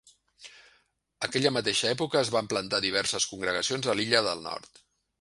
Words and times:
Aquella 1.27 1.51
mateixa 1.59 1.93
època 1.97 2.21
es 2.23 2.33
van 2.39 2.51
plantar 2.55 2.83
diverses 2.89 3.31
congregacions 3.35 3.93
a 3.95 3.99
l'Illa 4.01 4.27
del 4.31 4.47
Nord. 4.51 4.87